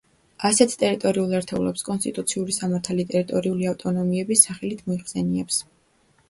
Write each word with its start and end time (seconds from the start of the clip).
ასეთ 0.47 0.71
ტერიტორიულ 0.83 1.35
ერთეულებს 1.39 1.85
კონსტიტუციური 1.89 2.55
სამართალი 2.57 3.05
ტერიტორიული 3.13 3.69
ავტონომიების 3.73 4.43
სახელით 4.49 4.83
მოიხსენიებს. 4.89 5.63